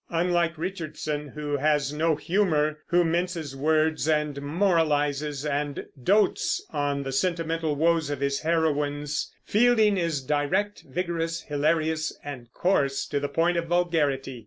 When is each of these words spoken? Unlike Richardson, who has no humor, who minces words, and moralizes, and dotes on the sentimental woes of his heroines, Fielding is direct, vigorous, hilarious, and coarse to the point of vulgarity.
Unlike 0.09 0.57
Richardson, 0.57 1.27
who 1.35 1.57
has 1.57 1.93
no 1.93 2.15
humor, 2.15 2.79
who 2.87 3.03
minces 3.05 3.55
words, 3.55 4.07
and 4.09 4.35
moralizes, 4.41 5.45
and 5.45 5.85
dotes 6.03 6.59
on 6.71 7.03
the 7.03 7.11
sentimental 7.11 7.75
woes 7.75 8.09
of 8.09 8.19
his 8.19 8.39
heroines, 8.39 9.31
Fielding 9.45 9.97
is 9.99 10.23
direct, 10.23 10.81
vigorous, 10.89 11.41
hilarious, 11.43 12.17
and 12.23 12.51
coarse 12.51 13.05
to 13.09 13.19
the 13.19 13.29
point 13.29 13.57
of 13.57 13.67
vulgarity. 13.67 14.39